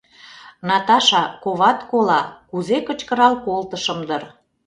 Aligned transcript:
«Наташа, 0.67 1.23
коват 1.43 1.79
кола!»— 1.91 2.21
кузе 2.49 2.77
кычкырал 2.87 3.33
колтышым 3.45 3.99
дыр. 4.09 4.23